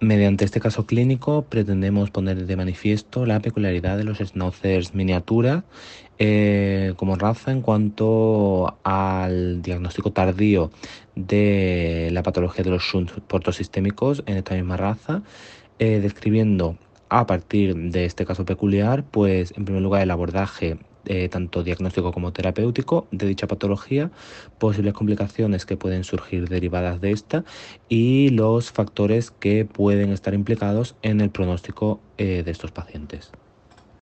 Mediante 0.00 0.44
este 0.44 0.60
caso 0.60 0.86
clínico 0.86 1.42
pretendemos 1.42 2.10
poner 2.10 2.46
de 2.46 2.56
manifiesto 2.56 3.26
la 3.26 3.40
peculiaridad 3.40 3.96
de 3.96 4.04
los 4.04 4.18
schnauzers 4.18 4.94
miniatura 4.94 5.64
eh, 6.20 6.94
como 6.96 7.16
raza 7.16 7.50
en 7.50 7.62
cuanto 7.62 8.78
al 8.84 9.60
diagnóstico 9.60 10.12
tardío 10.12 10.70
de 11.16 12.10
la 12.12 12.22
patología 12.22 12.62
de 12.62 12.70
los 12.70 12.84
shunts 12.84 13.12
portosistémicos 13.26 14.22
en 14.26 14.36
esta 14.36 14.54
misma 14.54 14.76
raza, 14.76 15.22
eh, 15.80 15.98
describiendo 15.98 16.76
a 17.08 17.26
partir 17.26 17.74
de 17.74 18.04
este 18.04 18.24
caso 18.24 18.44
peculiar, 18.44 19.02
pues 19.02 19.52
en 19.56 19.64
primer 19.64 19.82
lugar 19.82 20.02
el 20.02 20.12
abordaje 20.12 20.78
eh, 21.08 21.28
tanto 21.28 21.62
diagnóstico 21.62 22.12
como 22.12 22.32
terapéutico 22.32 23.08
de 23.10 23.26
dicha 23.26 23.46
patología, 23.46 24.10
posibles 24.58 24.94
complicaciones 24.94 25.66
que 25.66 25.76
pueden 25.76 26.04
surgir 26.04 26.48
derivadas 26.48 27.00
de 27.00 27.12
esta 27.12 27.44
y 27.88 28.28
los 28.28 28.70
factores 28.70 29.30
que 29.30 29.64
pueden 29.64 30.12
estar 30.12 30.34
implicados 30.34 30.96
en 31.02 31.20
el 31.20 31.30
pronóstico 31.30 32.00
eh, 32.18 32.42
de 32.44 32.50
estos 32.50 32.70
pacientes. 32.70 33.32